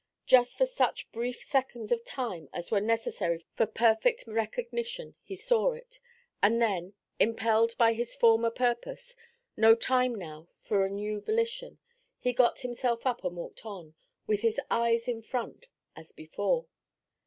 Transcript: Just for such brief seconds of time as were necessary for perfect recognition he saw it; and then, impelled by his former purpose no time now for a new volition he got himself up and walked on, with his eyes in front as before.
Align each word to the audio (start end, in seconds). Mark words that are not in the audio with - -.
Just 0.25 0.57
for 0.57 0.65
such 0.65 1.11
brief 1.11 1.43
seconds 1.43 1.91
of 1.91 2.03
time 2.03 2.49
as 2.53 2.71
were 2.71 2.81
necessary 2.81 3.45
for 3.53 3.67
perfect 3.67 4.25
recognition 4.25 5.13
he 5.21 5.35
saw 5.35 5.73
it; 5.73 5.99
and 6.41 6.59
then, 6.59 6.95
impelled 7.19 7.77
by 7.77 7.93
his 7.93 8.15
former 8.15 8.49
purpose 8.49 9.15
no 9.55 9.75
time 9.75 10.15
now 10.15 10.47
for 10.49 10.83
a 10.83 10.89
new 10.89 11.21
volition 11.21 11.77
he 12.17 12.33
got 12.33 12.61
himself 12.61 13.05
up 13.05 13.23
and 13.23 13.37
walked 13.37 13.63
on, 13.63 13.93
with 14.25 14.41
his 14.41 14.59
eyes 14.71 15.07
in 15.07 15.21
front 15.21 15.67
as 15.95 16.11
before. 16.11 16.65